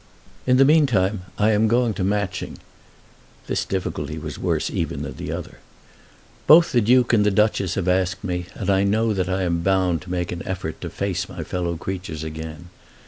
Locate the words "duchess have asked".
7.35-8.23